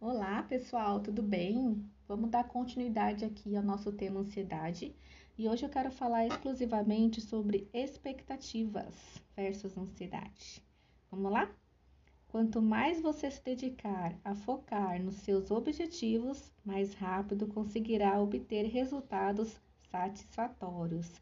[0.00, 1.84] Olá, pessoal, tudo bem?
[2.06, 4.94] Vamos dar continuidade aqui ao nosso tema ansiedade.
[5.36, 8.94] E hoje eu quero falar exclusivamente sobre expectativas
[9.34, 10.62] versus ansiedade.
[11.10, 11.50] Vamos lá?
[12.28, 19.60] Quanto mais você se dedicar a focar nos seus objetivos, mais rápido conseguirá obter resultados
[19.90, 21.20] satisfatórios.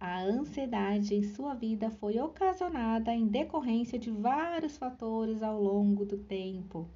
[0.00, 6.18] A ansiedade em sua vida foi ocasionada em decorrência de vários fatores ao longo do
[6.18, 6.90] tempo.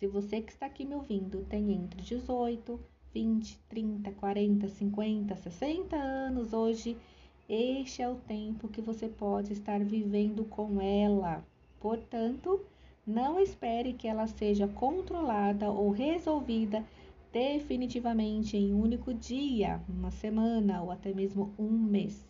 [0.00, 2.80] Se você que está aqui me ouvindo tem entre 18,
[3.12, 6.96] 20, 30, 40, 50, 60 anos hoje,
[7.46, 11.44] este é o tempo que você pode estar vivendo com ela.
[11.78, 12.64] Portanto,
[13.06, 16.82] não espere que ela seja controlada ou resolvida
[17.30, 22.26] definitivamente em um único dia, uma semana ou até mesmo um mês.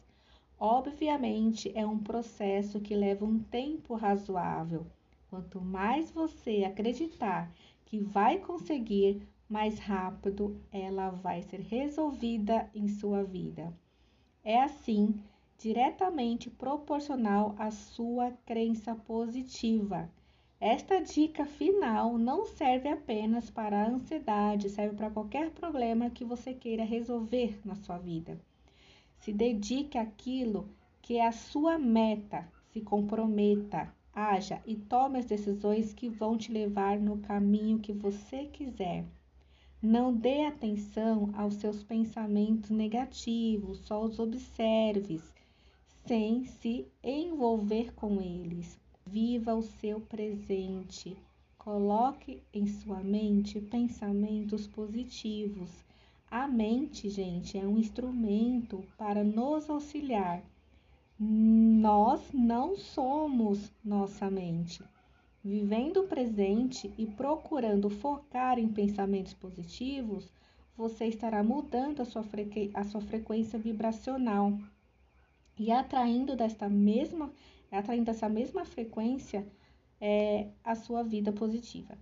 [0.59, 4.84] Obviamente, é um processo que leva um tempo razoável.
[5.30, 7.55] Quanto mais você acreditar
[7.87, 13.73] que vai conseguir, mais rápido ela vai ser resolvida em sua vida.
[14.42, 15.23] É assim,
[15.56, 20.11] diretamente proporcional à sua crença positiva.
[20.58, 26.53] Esta dica final não serve apenas para a ansiedade, serve para qualquer problema que você
[26.53, 28.36] queira resolver na sua vida.
[29.20, 30.69] Se dedique àquilo
[31.01, 36.53] que é a sua meta, se comprometa, haja e tome as decisões que vão te
[36.53, 39.05] levar no caminho que você quiser.
[39.83, 45.20] Não dê atenção aos seus pensamentos negativos, só os observe,
[46.06, 48.78] sem se envolver com eles.
[49.06, 51.17] Viva o seu presente.
[51.56, 55.70] Coloque em sua mente pensamentos positivos
[56.33, 60.45] a mente, gente, é um instrumento para nos auxiliar.
[61.23, 64.83] Nós não somos nossa mente.
[65.45, 70.33] Vivendo o presente e procurando focar em pensamentos positivos,
[70.75, 72.25] você estará mudando a sua,
[72.73, 74.59] a sua frequência vibracional
[75.59, 77.30] e atraindo desta mesma,
[77.70, 79.47] atraindo essa mesma frequência
[80.01, 81.98] é, a sua vida positiva.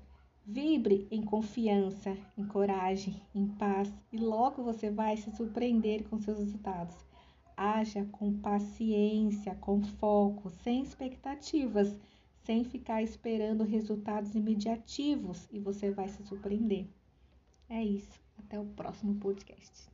[0.46, 6.38] Vibre em confiança, em coragem, em paz e logo você vai se surpreender com seus
[6.38, 7.08] resultados.
[7.60, 11.98] Haja com paciência, com foco, sem expectativas,
[12.44, 16.86] sem ficar esperando resultados imediativos e você vai se surpreender.
[17.68, 18.22] É isso.
[18.38, 19.90] Até o próximo podcast.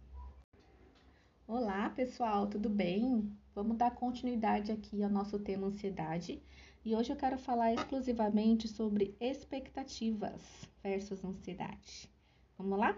[1.48, 3.34] Olá, pessoal, tudo bem?
[3.54, 6.42] Vamos dar continuidade aqui ao nosso tema ansiedade.
[6.84, 12.10] E hoje eu quero falar exclusivamente sobre expectativas versus ansiedade.
[12.58, 12.94] Vamos lá?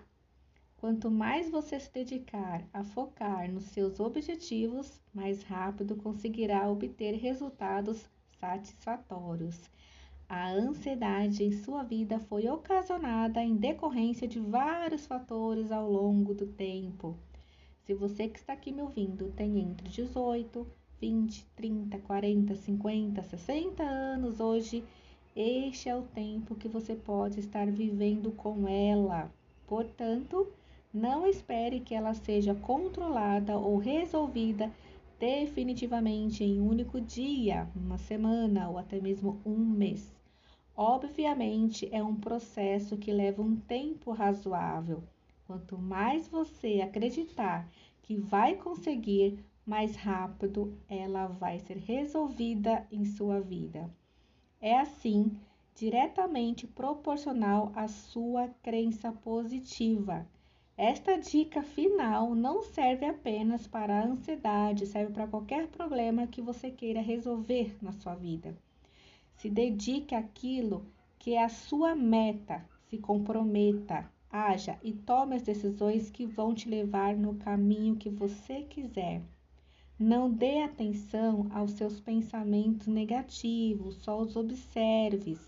[0.79, 8.09] Quanto mais você se dedicar a focar nos seus objetivos, mais rápido conseguirá obter resultados
[8.39, 9.59] satisfatórios.
[10.29, 16.47] A ansiedade em sua vida foi ocasionada em decorrência de vários fatores ao longo do
[16.47, 17.17] tempo.
[17.85, 20.67] Se você que está aqui me ouvindo tem entre 18
[21.01, 24.83] 20, 30, 40, 50, 60 anos hoje,
[25.35, 29.31] este é o tempo que você pode estar vivendo com ela.
[29.67, 30.49] Portanto,
[30.97, 34.73] não espere que ela seja controlada ou resolvida
[35.19, 40.15] definitivamente em um único dia, uma semana ou até mesmo um mês.
[40.75, 45.03] Obviamente, é um processo que leva um tempo razoável.
[45.47, 47.69] Quanto mais você acreditar
[48.03, 53.91] que vai conseguir, mais rápido ela vai ser resolvida em sua vida.
[54.61, 55.31] É assim,
[55.75, 60.27] diretamente proporcional à sua crença positiva.
[60.79, 66.71] Esta dica final não serve apenas para a ansiedade, serve para qualquer problema que você
[66.71, 68.55] queira resolver na sua vida.
[69.39, 70.85] Se dedique àquilo
[71.19, 76.69] que é a sua meta, se comprometa, haja e tome as decisões que vão te
[76.69, 79.23] levar no caminho que você quiser.
[79.99, 85.39] Não dê atenção aos seus pensamentos negativos, só os observe,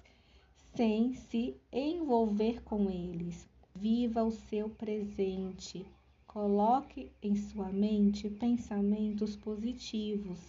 [0.75, 3.47] sem se envolver com eles.
[3.81, 5.87] Viva o seu presente.
[6.27, 10.41] Coloque em sua mente pensamentos positivos.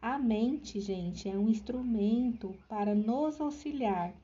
[0.00, 4.14] A mente, gente, é um instrumento para nos auxiliar.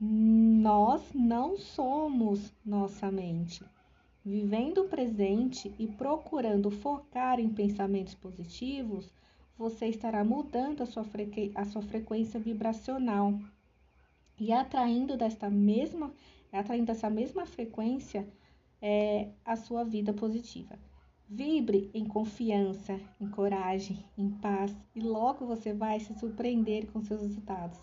[0.00, 3.64] Nós não somos nossa mente.
[4.24, 9.12] Vivendo o presente e procurando focar em pensamentos positivos,
[9.58, 11.04] você estará mudando a sua,
[11.56, 13.36] a sua frequência vibracional
[14.38, 16.12] e atraindo desta mesma,
[16.56, 18.26] atraindo essa mesma frequência
[18.80, 20.78] é, a sua vida positiva.
[21.28, 27.20] Vibre em confiança, em coragem, em paz e logo você vai se surpreender com seus
[27.20, 27.78] resultados.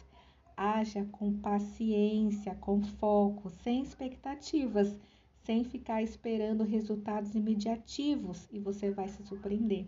[0.56, 5.00] Haja com paciência, com foco, sem expectativas,
[5.46, 9.88] sem ficar esperando resultados imediativos e você vai se surpreender.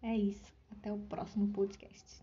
[0.00, 0.54] É isso.
[0.70, 2.22] Até o próximo podcast.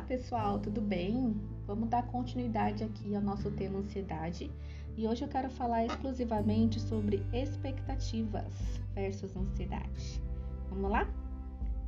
[0.00, 1.36] Olá, pessoal, tudo bem?
[1.66, 4.50] Vamos dar continuidade aqui ao nosso tema ansiedade
[4.96, 8.50] e hoje eu quero falar exclusivamente sobre expectativas
[8.94, 10.22] versus ansiedade.
[10.70, 11.06] Vamos lá?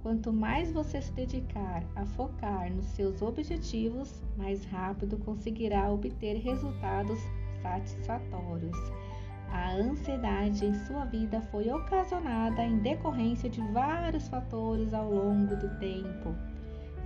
[0.02, 7.18] Quanto mais você se dedicar a focar nos seus objetivos, mais rápido conseguirá obter resultados
[7.62, 8.76] satisfatórios.
[9.48, 15.78] A ansiedade em sua vida foi ocasionada em decorrência de vários fatores ao longo do
[15.78, 16.51] tempo.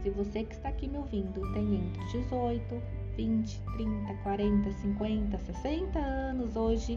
[0.07, 2.81] Se você que está aqui me ouvindo tem entre 18,
[3.17, 6.97] 20, 30, 40, 50, 60 anos hoje,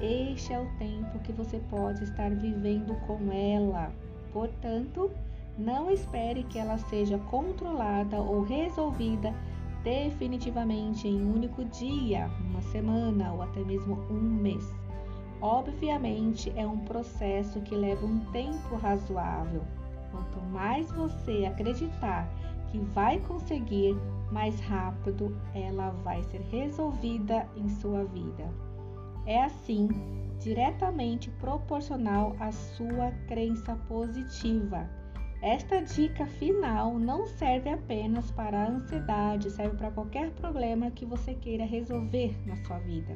[0.00, 3.92] este é o tempo que você pode estar vivendo com ela.
[4.32, 5.10] Portanto,
[5.58, 9.34] não espere que ela seja controlada ou resolvida
[9.82, 14.64] definitivamente em um único dia, uma semana ou até mesmo um mês.
[15.40, 19.64] Obviamente, é um processo que leva um tempo razoável.
[20.12, 22.30] Quanto mais você acreditar
[22.74, 23.94] que vai conseguir,
[24.32, 28.52] mais rápido ela vai ser resolvida em sua vida.
[29.24, 29.88] É assim,
[30.40, 34.90] diretamente proporcional à sua crença positiva
[35.44, 41.34] esta dica final não serve apenas para a ansiedade, serve para qualquer problema que você
[41.34, 43.14] queira resolver na sua vida.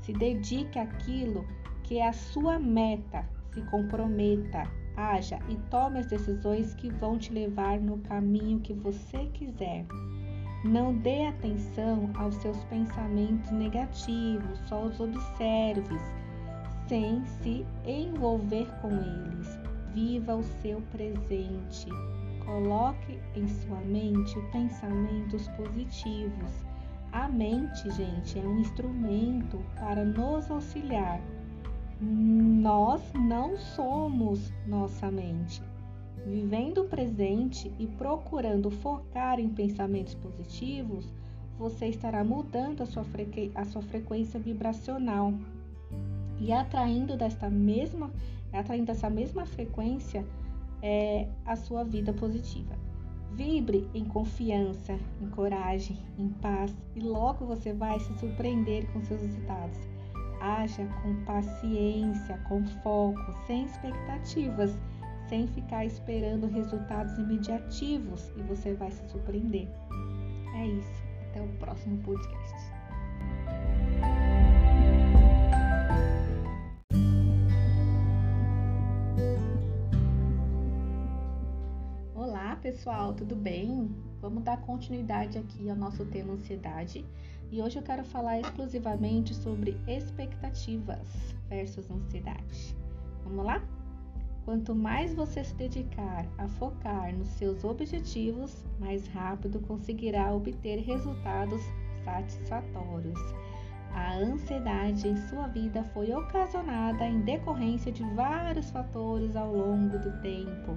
[0.00, 1.46] Se dedique àquilo
[1.82, 4.62] que é a sua meta, se comprometa,
[4.96, 9.86] haja e tome as decisões que vão te levar no caminho que você quiser.
[10.64, 15.98] Não dê atenção aos seus pensamentos negativos, só os observe,
[16.88, 21.88] sem se envolver com eles viva o seu presente.
[22.44, 26.66] Coloque em sua mente pensamentos positivos.
[27.12, 31.20] A mente, gente, é um instrumento para nos auxiliar.
[32.04, 35.62] Nós não somos nossa mente.
[36.26, 41.12] Vivendo o presente e procurando focar em pensamentos positivos,
[41.58, 43.04] você estará mudando a sua,
[43.54, 45.32] a sua frequência vibracional
[46.38, 48.10] e atraindo desta mesma
[48.58, 50.24] atraindo essa mesma frequência
[50.82, 52.76] é, a sua vida positiva.
[53.32, 59.20] Vibre em confiança, em coragem, em paz e logo você vai se surpreender com seus
[59.20, 59.78] resultados.
[60.44, 64.78] Haja com paciência, com foco, sem expectativas,
[65.26, 69.66] sem ficar esperando resultados imediativos e você vai se surpreender.
[70.54, 71.02] É isso.
[71.30, 72.74] Até o próximo podcast.
[82.64, 83.94] pessoal, tudo bem?
[84.22, 87.04] Vamos dar continuidade aqui ao nosso tema ansiedade
[87.50, 91.06] e hoje eu quero falar exclusivamente sobre expectativas
[91.48, 92.76] versus ansiedade.
[93.22, 93.62] Vamos lá?
[94.44, 101.62] Quanto mais você se dedicar a focar nos seus objetivos, mais rápido conseguirá obter resultados
[102.04, 103.18] satisfatórios.
[103.92, 110.20] A ansiedade em sua vida foi ocasionada em decorrência de vários fatores ao longo do
[110.20, 110.76] tempo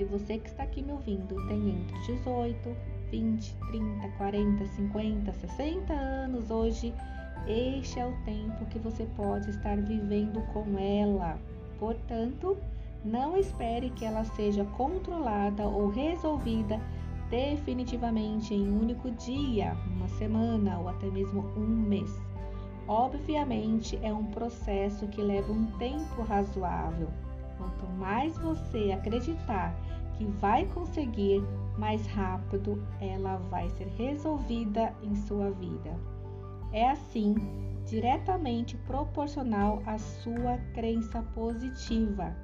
[0.00, 2.74] se você que está aqui me ouvindo tem entre 18,
[3.10, 6.94] 20, 30, 40, 50, 60 anos hoje,
[7.46, 11.38] este é o tempo que você pode estar vivendo com ela.
[11.78, 12.56] Portanto,
[13.04, 16.80] não espere que ela seja controlada ou resolvida
[17.30, 22.10] definitivamente em um único dia, uma semana ou até mesmo um mês.
[22.86, 27.08] Obviamente, é um processo que leva um tempo razoável.
[27.56, 29.74] Quanto mais você acreditar
[30.18, 31.42] que vai conseguir,
[31.78, 35.98] mais rápido ela vai ser resolvida em sua vida.
[36.72, 37.34] É assim,
[37.86, 42.36] diretamente proporcional à sua crença positiva.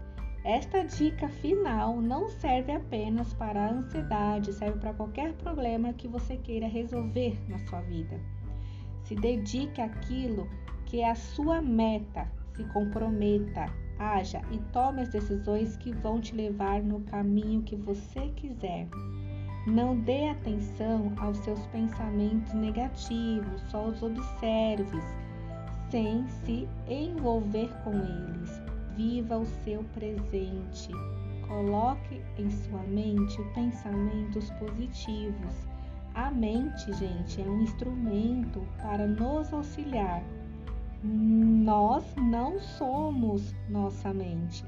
[0.45, 6.37] Esta dica final não serve apenas para a ansiedade, serve para qualquer problema que você
[6.37, 8.21] queira resolver na sua vida.
[9.02, 10.49] Se dedique àquilo
[10.85, 13.66] que é a sua meta, se comprometa,
[13.98, 18.88] haja e tome as decisões que vão te levar no caminho que você quiser.
[19.66, 25.00] Não dê atenção aos seus pensamentos negativos, só os observe,
[25.90, 28.62] sem se envolver com eles.
[28.96, 30.90] Viva o seu presente.
[31.48, 35.66] Coloque em sua mente pensamentos positivos.
[36.14, 40.22] A mente, gente, é um instrumento para nos auxiliar
[41.06, 44.64] nós não somos nossa mente.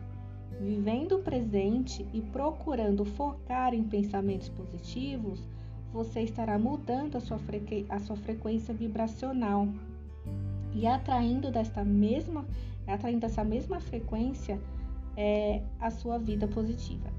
[0.60, 5.46] Vivendo o presente e procurando focar em pensamentos positivos,
[5.92, 7.38] você estará mudando a sua,
[7.88, 9.68] a sua frequência vibracional
[10.72, 12.44] e atraindo desta mesma,
[12.86, 14.60] atraindo essa mesma frequência
[15.16, 17.10] é, a sua vida positiva.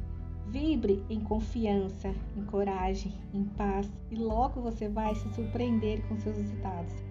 [0.48, 6.38] Vibre em confiança, em coragem, em paz e logo você vai se surpreender com seus
[6.38, 7.09] resultados.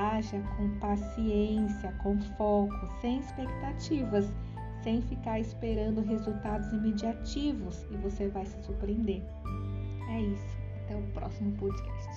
[0.00, 4.32] Haja com paciência, com foco, sem expectativas,
[4.80, 9.24] sem ficar esperando resultados imediativos e você vai se surpreender.
[10.08, 10.56] É isso.
[10.84, 12.08] Até o próximo podcast.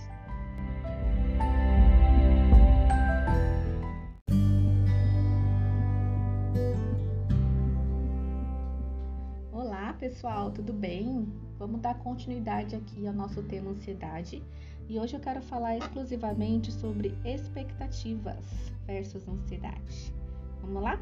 [9.51, 11.27] Olá, pessoal, tudo bem?
[11.57, 14.43] Vamos dar continuidade aqui ao nosso tema ansiedade
[14.91, 18.43] e hoje eu quero falar exclusivamente sobre expectativas
[18.85, 20.13] versus ansiedade.
[20.59, 20.99] Vamos lá?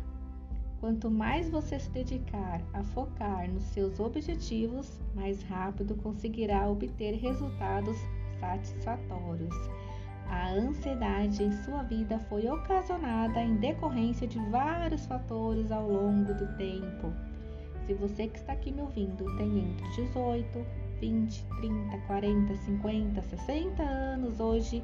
[0.79, 7.97] Quanto mais você se dedicar a focar nos seus objetivos, mais rápido conseguirá obter resultados
[8.39, 9.55] satisfatórios.
[10.27, 16.45] A ansiedade em sua vida foi ocasionada em decorrência de vários fatores ao longo do
[16.57, 17.11] tempo.
[17.87, 20.63] Se você que está aqui me ouvindo tem entre 18,
[20.99, 24.83] 20, 30, 40, 50, 60 anos hoje,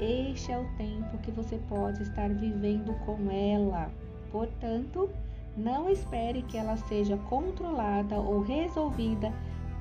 [0.00, 3.90] este é o tempo que você pode estar vivendo com ela.
[4.30, 5.08] Portanto,
[5.56, 9.32] não espere que ela seja controlada ou resolvida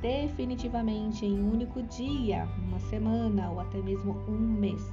[0.01, 4.83] definitivamente em um único dia, uma semana ou até mesmo um mês.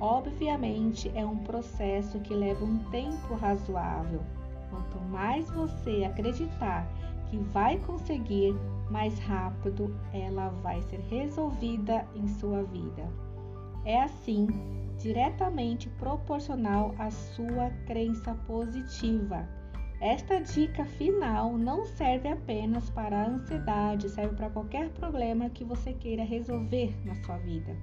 [0.00, 4.20] Obviamente, é um processo que leva um tempo razoável.
[4.68, 6.86] Quanto mais você acreditar
[7.30, 8.54] que vai conseguir,
[8.92, 13.08] mais rápido ela vai ser resolvida em sua vida.
[13.84, 14.46] É assim,
[14.98, 19.48] diretamente proporcional à sua crença positiva
[20.02, 25.92] esta dica final não serve apenas para a ansiedade, serve para qualquer problema que você
[25.92, 27.76] queira resolver na sua vida.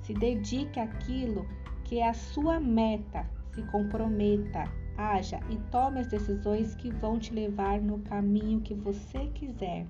[0.00, 1.46] Se dedique àquilo
[1.84, 4.64] que é a sua meta, se comprometa,
[4.96, 9.86] haja e tome as decisões que vão te levar no caminho que você quiser.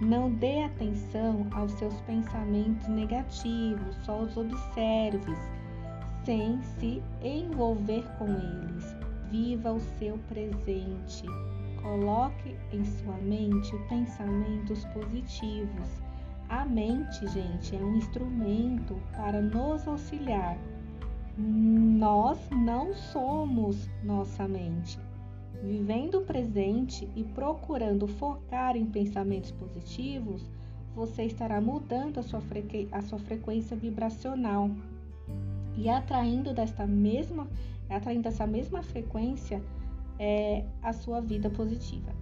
[0.00, 5.36] Não dê atenção aos seus pensamentos negativos, só os observe,
[6.24, 8.96] sem se envolver com eles.
[9.30, 11.26] Viva o seu presente.
[11.82, 16.02] Coloque em sua mente pensamentos positivos.
[16.48, 20.56] A mente, gente, é um instrumento para nos auxiliar.
[21.36, 24.98] Nós não somos nossa mente.
[25.62, 30.48] Vivendo o presente e procurando focar em pensamentos positivos,
[30.94, 32.42] você estará mudando a sua,
[32.92, 34.70] a sua frequência vibracional
[35.76, 37.46] e atraindo desta mesma
[37.90, 39.62] atraindo essa mesma frequência
[40.18, 42.12] é, a sua vida positiva.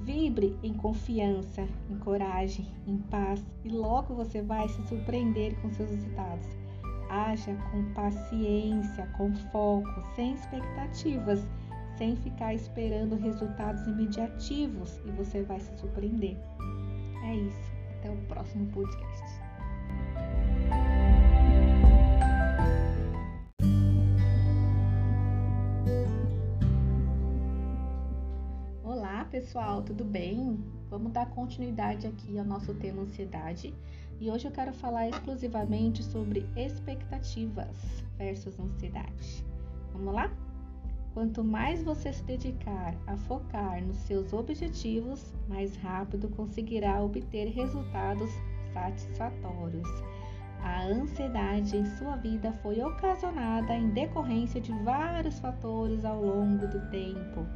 [0.00, 5.90] Vibre em confiança, em coragem, em paz e logo você vai se surpreender com seus
[5.90, 6.48] resultados.
[7.08, 11.46] Haja com paciência, com foco, sem expectativas,
[11.96, 16.36] sem ficar esperando resultados imediativos e você vai se surpreender.
[17.24, 17.72] É isso.
[17.98, 19.52] Até o próximo podcast.
[29.32, 30.62] pessoal, tudo bem?
[30.90, 33.74] Vamos dar continuidade aqui ao nosso tema ansiedade
[34.20, 39.42] e hoje eu quero falar exclusivamente sobre expectativas versus ansiedade.
[39.94, 40.51] Vamos lá?
[41.14, 48.30] Quanto mais você se dedicar a focar nos seus objetivos, mais rápido conseguirá obter resultados
[48.72, 49.88] satisfatórios.
[50.60, 56.90] A ansiedade em sua vida foi ocasionada em decorrência de vários fatores ao longo do
[56.90, 57.46] tempo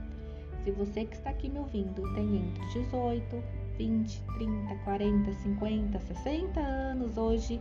[0.66, 3.40] se você que está aqui me ouvindo tem entre 18,
[3.78, 7.60] 20, 30, 40, 50, 60 anos hoje,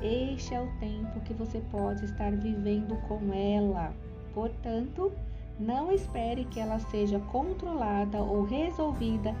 [0.00, 3.92] este é o tempo que você pode estar vivendo com ela.
[4.32, 5.12] Portanto,
[5.58, 9.34] não espere que ela seja controlada ou resolvida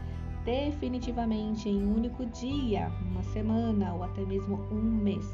[0.44, 5.26] definitivamente em um único dia, uma semana ou até mesmo um mês.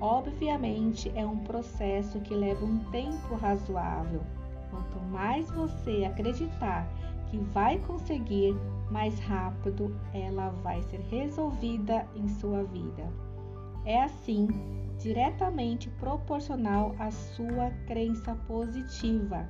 [0.00, 4.20] Obviamente, é um processo que leva um tempo razoável.
[4.68, 6.88] Quanto mais você acreditar
[7.30, 8.54] que vai conseguir,
[8.90, 13.08] mais rápido ela vai ser resolvida em sua vida.
[13.84, 14.48] É assim,
[14.98, 19.48] diretamente proporcional à sua crença positiva.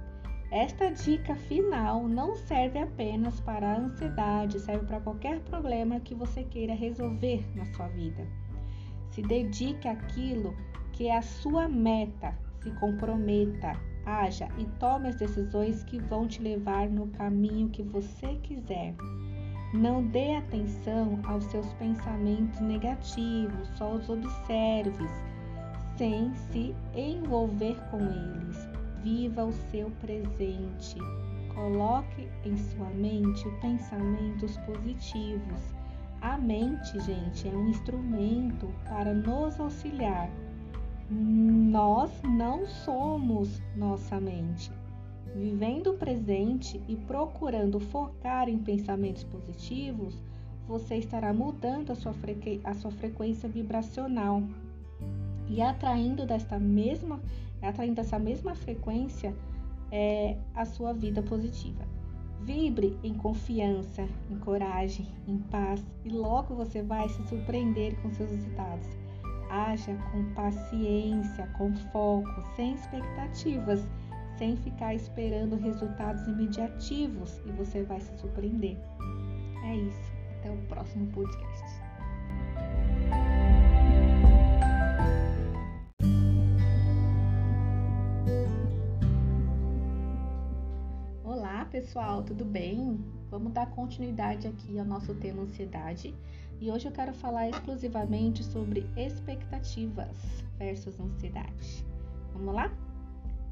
[0.53, 6.45] Esta dica final não serve apenas para a ansiedade, serve para qualquer problema que você
[6.45, 8.27] queira resolver na sua vida.
[9.13, 10.55] Se dedique àquilo
[10.93, 13.73] que é a sua meta, se comprometa,
[14.05, 18.95] haja e tome as decisões que vão te levar no caminho que você quiser.
[19.73, 25.09] Não dê atenção aos seus pensamentos negativos, só os observe,
[25.97, 28.72] sem se envolver com eles.
[29.03, 30.97] Viva o seu presente.
[31.55, 35.75] Coloque em sua mente pensamentos positivos.
[36.21, 40.31] A mente, gente, é um instrumento para nos auxiliar.
[41.11, 44.71] Nós não somos nossa mente.
[45.35, 50.23] Vivendo o presente e procurando focar em pensamentos positivos,
[50.67, 52.15] você estará mudando a sua,
[52.65, 54.43] a sua frequência vibracional
[55.49, 57.21] e atraindo desta mesma,
[57.67, 59.35] atraindo essa mesma frequência
[59.91, 61.85] é, a sua vida positiva.
[62.41, 68.31] Vibre em confiança, em coragem, em paz e logo você vai se surpreender com seus
[68.31, 68.89] resultados.
[69.49, 73.87] Haja com paciência, com foco, sem expectativas,
[74.39, 78.77] sem ficar esperando resultados imediativos e você vai se surpreender.
[79.65, 80.13] É isso.
[80.39, 81.72] Até o próximo podcast.
[91.73, 93.03] Pessoal, tudo bem?
[93.31, 96.15] Vamos dar continuidade aqui ao nosso tema ansiedade
[96.61, 100.15] e hoje eu quero falar exclusivamente sobre expectativas
[100.59, 101.83] versus ansiedade.
[102.35, 102.71] Vamos lá?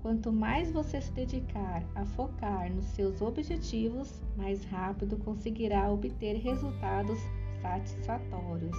[0.03, 7.19] Quanto mais você se dedicar a focar nos seus objetivos, mais rápido conseguirá obter resultados
[7.63, 8.77] satisfatórios.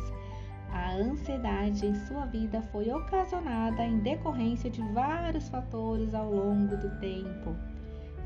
[0.70, 7.00] A ansiedade em sua vida foi ocasionada em decorrência de vários fatores ao longo do
[7.00, 7.56] tempo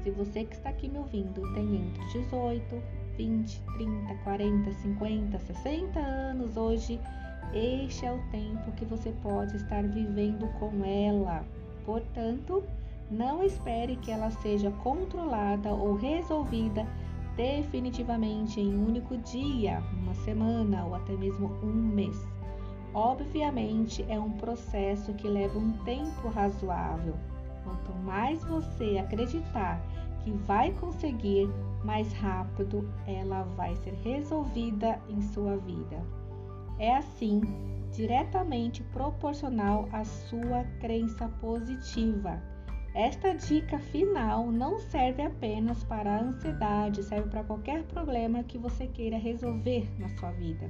[0.05, 2.79] se você que está aqui me ouvindo tem entre 18,
[3.17, 6.99] 20, 30, 40, 50, 60 anos hoje,
[7.51, 11.43] este é o tempo que você pode estar vivendo com ela.
[11.83, 12.63] Portanto,
[13.09, 16.85] não espere que ela seja controlada ou resolvida
[17.35, 22.27] definitivamente em um único dia, uma semana ou até mesmo um mês.
[22.93, 27.15] Obviamente, é um processo que leva um tempo razoável.
[27.65, 29.81] Quanto mais você acreditar
[30.23, 31.49] que vai conseguir,
[31.83, 36.01] mais rápido ela vai ser resolvida em sua vida.
[36.79, 37.41] É assim,
[37.91, 42.41] diretamente proporcional à sua crença positiva.
[42.93, 48.87] Esta dica final não serve apenas para a ansiedade, serve para qualquer problema que você
[48.87, 50.69] queira resolver na sua vida.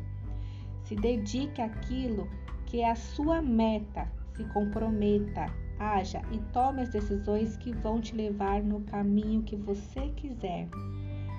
[0.84, 2.28] Se dedique àquilo
[2.66, 5.48] que é a sua meta, se comprometa,
[5.80, 10.68] haja e tome as decisões que vão te levar no caminho que você quiser.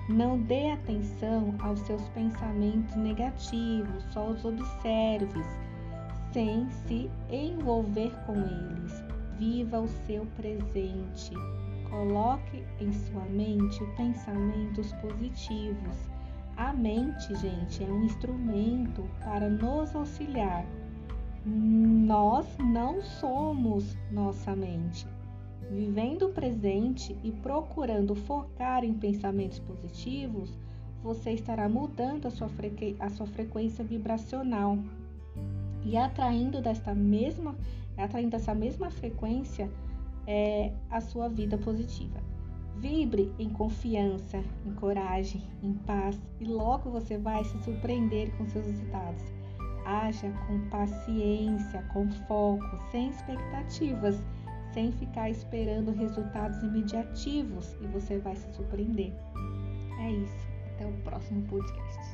[0.09, 5.43] Não dê atenção aos seus pensamentos negativos, só os observe,
[6.31, 9.03] sem se envolver com eles.
[9.37, 11.33] Viva o seu presente.
[11.89, 16.09] Coloque em sua mente pensamentos positivos.
[16.55, 20.65] A mente, gente, é um instrumento para nos auxiliar
[21.47, 25.07] nós não somos nossa mente.
[25.71, 30.57] Vivendo o presente e procurando focar em pensamentos positivos,
[31.01, 32.49] você estará mudando a sua,
[32.99, 34.77] a sua frequência vibracional
[35.83, 37.55] e atraindo desta mesma,
[37.97, 39.69] atraindo essa mesma frequência
[40.25, 42.19] é, a sua vida positiva.
[42.75, 48.65] Vibre em confiança, em coragem, em paz e logo você vai se surpreender com seus
[48.65, 49.36] resultados.
[49.87, 54.21] Haja com paciência, com foco, sem expectativas,
[54.73, 59.13] sem ficar esperando resultados imediativos e você vai se surpreender.
[60.01, 60.47] É isso.
[60.73, 62.06] Até o próximo podcast.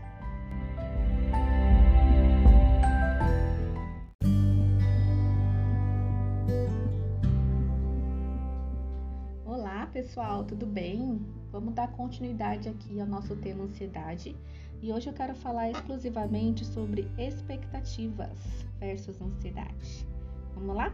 [9.94, 11.24] Pessoal, tudo bem?
[11.52, 14.36] Vamos dar continuidade aqui ao nosso tema ansiedade
[14.82, 20.08] e hoje eu quero falar exclusivamente sobre expectativas versus ansiedade.
[20.56, 20.92] Vamos lá?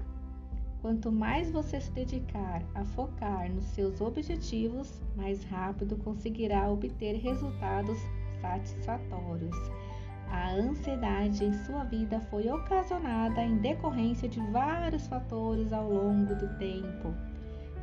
[0.81, 7.97] Quanto mais você se dedicar a focar nos seus objetivos, mais rápido conseguirá obter resultados
[8.41, 9.55] satisfatórios.
[10.29, 16.57] A ansiedade em sua vida foi ocasionada em decorrência de vários fatores ao longo do
[16.57, 17.15] tempo.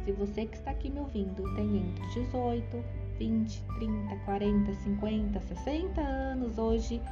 [0.06, 2.84] Se você que está aqui me ouvindo tem entre 18
[3.18, 7.02] 20, 30, 40, 50, 60 anos hoje,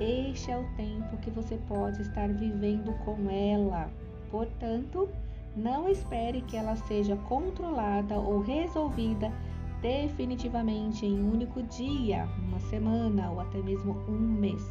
[0.00, 3.88] este é o tempo que você pode estar vivendo com ela.
[4.32, 5.08] Portanto,
[5.54, 9.30] não espere que ela seja controlada ou resolvida
[9.80, 14.66] definitivamente em um único dia, uma semana ou até mesmo um mês.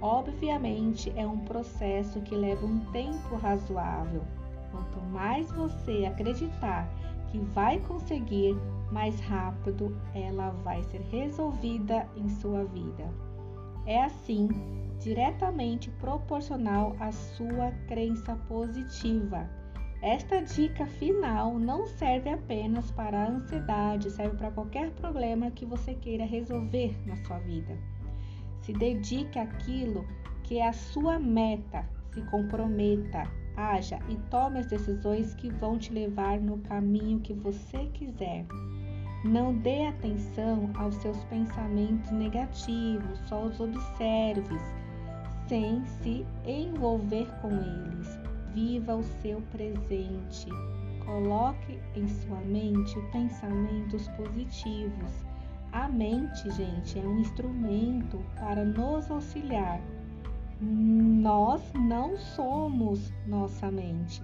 [0.00, 4.22] Obviamente, é um processo que leva um tempo razoável.
[4.70, 6.88] Quanto mais você acreditar
[7.32, 8.54] que vai conseguir,
[8.92, 13.10] mais rápido ela vai ser resolvida em sua vida.
[13.86, 14.48] É assim,
[15.00, 19.48] diretamente proporcional à sua crença positiva.
[20.02, 25.94] Esta dica final não serve apenas para a ansiedade, serve para qualquer problema que você
[25.94, 27.78] queira resolver na sua vida.
[28.60, 30.04] Se dedique àquilo
[30.42, 33.22] que é a sua meta, se comprometa,
[33.56, 38.46] haja e tome as decisões que vão te levar no caminho que você quiser.
[39.24, 44.58] Não dê atenção aos seus pensamentos negativos, só os observe,
[45.46, 48.18] sem se envolver com eles.
[48.52, 50.48] Viva o seu presente.
[51.06, 55.24] Coloque em sua mente pensamentos positivos.
[55.72, 59.80] A mente, gente, é um instrumento para nos auxiliar
[60.62, 64.22] nós não somos nossa mente.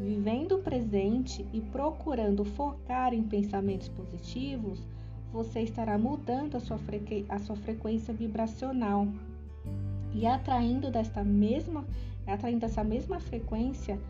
[0.00, 4.82] Vivendo o presente e procurando focar em pensamentos positivos,
[5.30, 6.78] você estará mudando a sua,
[7.28, 9.06] a sua frequência vibracional
[10.14, 11.84] e atraindo desta mesma,
[12.26, 14.00] atraindo essa mesma frequência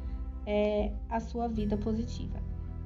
[0.47, 2.41] é, a sua vida positiva.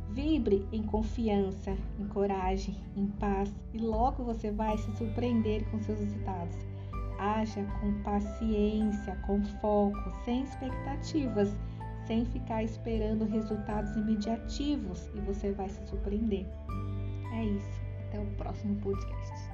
[0.09, 5.99] Vibre em confiança, em coragem, em paz e logo você vai se surpreender com seus
[6.01, 6.57] resultados.
[7.22, 11.54] Haja com paciência, com foco, sem expectativas,
[12.06, 16.46] sem ficar esperando resultados imediativos e você vai se surpreender.
[17.35, 17.83] É isso.
[18.09, 19.50] Até o próximo podcast.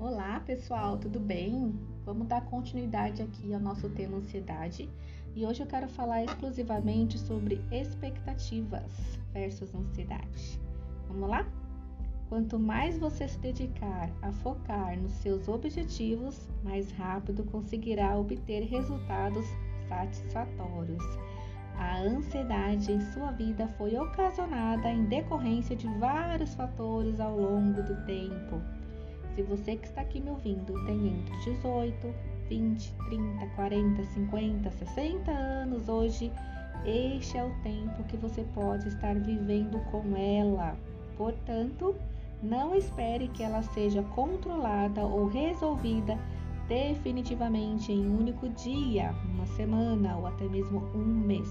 [0.00, 1.78] Olá, pessoal, tudo bem?
[2.04, 4.90] Vamos dar continuidade aqui ao nosso tema ansiedade
[5.36, 8.90] e hoje eu quero falar exclusivamente sobre expectativas
[9.34, 10.58] versus ansiedade.
[11.08, 11.46] Vamos lá?
[12.30, 19.44] Quanto mais você se dedicar a focar nos seus objetivos, mais rápido conseguirá obter resultados
[19.86, 21.04] satisfatórios.
[21.76, 28.06] A ansiedade em sua vida foi ocasionada em decorrência de vários fatores ao longo do
[28.06, 28.60] tempo.
[29.34, 35.30] Se você que está aqui me ouvindo tem entre 18 20, 30, 40, 50, 60
[35.30, 36.32] anos hoje,
[36.84, 40.76] este é o tempo que você pode estar vivendo com ela.
[41.16, 41.94] Portanto,
[42.42, 46.18] não espere que ela seja controlada ou resolvida
[46.68, 51.48] definitivamente em um único dia, uma semana ou até mesmo um mês.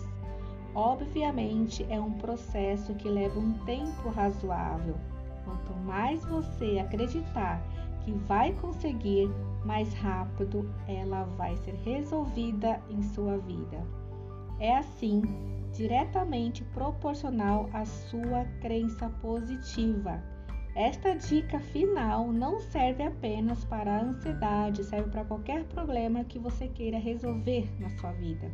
[0.73, 4.95] Obviamente, é um processo que leva um tempo razoável.
[5.45, 7.61] Quanto mais você acreditar
[8.03, 9.29] que vai conseguir,
[9.65, 13.83] mais rápido ela vai ser resolvida em sua vida.
[14.59, 15.21] É assim,
[15.73, 20.23] diretamente proporcional à sua crença positiva.
[20.75, 26.67] Esta dica final não serve apenas para a ansiedade, serve para qualquer problema que você
[26.67, 28.51] queira resolver na sua vida.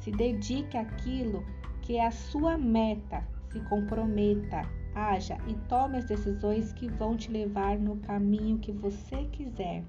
[0.00, 1.44] Se dedique àquilo
[1.82, 4.62] que é a sua meta, se comprometa,
[4.94, 9.84] haja e tome as decisões que vão te levar no caminho que você quiser.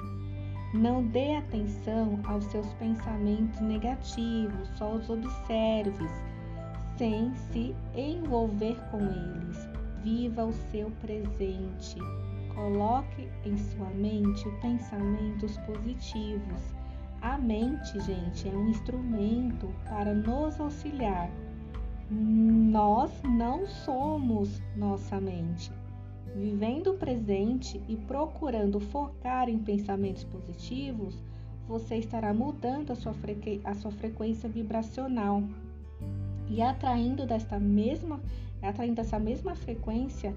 [0.73, 6.07] Não dê atenção aos seus pensamentos negativos, só os observe,
[6.97, 9.69] sem se envolver com eles.
[10.03, 11.97] Viva o seu presente.
[12.55, 16.73] Coloque em sua mente pensamentos positivos.
[17.21, 21.29] A mente, gente, é um instrumento para nos auxiliar
[22.12, 25.71] nós não somos nossa mente.
[26.36, 31.21] Vivendo o presente e procurando focar em pensamentos positivos,
[31.67, 33.13] você estará mudando a sua,
[33.63, 35.43] a sua frequência vibracional
[36.49, 38.19] e atraindo desta mesma,
[38.62, 40.36] atraindo essa mesma frequência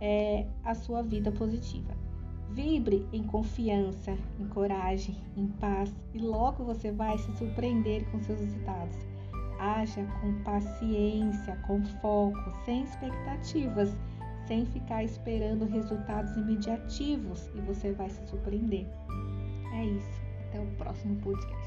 [0.00, 1.94] é, a sua vida positiva.
[2.50, 8.40] Vibre em confiança, em coragem, em paz e logo você vai se surpreender com seus
[8.40, 8.96] resultados.
[9.58, 13.94] Haja com paciência, com foco, sem expectativas,
[14.50, 18.84] sem ficar esperando resultados imediativos e você vai se surpreender.
[19.72, 20.20] É isso.
[20.48, 21.59] Até o próximo podcast.